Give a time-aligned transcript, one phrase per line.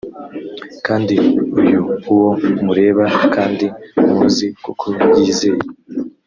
[0.85, 1.15] kandi
[1.61, 1.79] uyu
[2.13, 2.29] uwo
[2.65, 3.05] mureba
[3.35, 3.65] kandi
[4.09, 4.85] muzi kuko
[5.17, 5.61] yizeye